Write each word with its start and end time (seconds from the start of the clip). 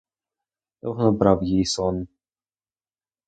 Довго 0.81 1.05
не 1.11 1.17
брав 1.17 1.43
її 1.43 1.65
сон. 1.65 2.07